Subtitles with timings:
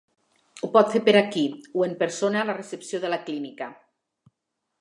[0.63, 1.43] Ho pot fer per aquí,
[1.81, 3.73] o en persona a la recepció de la clínica.